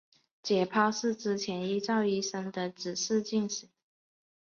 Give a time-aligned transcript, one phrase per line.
[0.41, 3.69] 解剖是之前依照医生的指示进行。